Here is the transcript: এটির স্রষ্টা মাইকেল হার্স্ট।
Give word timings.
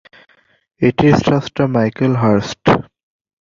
এটির 0.81 1.15
স্রষ্টা 1.21 1.63
মাইকেল 1.73 2.13
হার্স্ট। 2.21 2.63